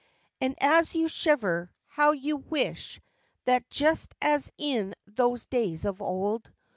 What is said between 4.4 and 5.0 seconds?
in